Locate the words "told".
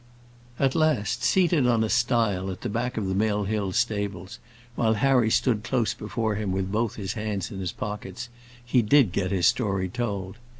9.89-10.37